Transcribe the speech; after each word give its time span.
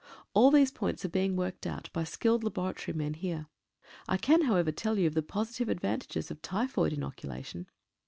All 0.33 0.49
these 0.49 0.71
points 0.71 1.05
are 1.05 1.09
being 1.09 1.35
worked 1.35 1.67
out 1.67 1.91
by 1.93 2.05
skilled 2.05 2.43
laboratory 2.43 2.97
men 2.97 3.13
here. 3.13 3.45
I 4.07 4.17
can, 4.17 4.45
however, 4.45 4.71
tell 4.71 4.97
you 4.97 5.05
of 5.05 5.13
the 5.13 5.21
positive 5.21 5.69
advantages 5.69 6.31
of 6.31 6.41
typhoid 6.41 6.91
inoculation. 6.91 7.67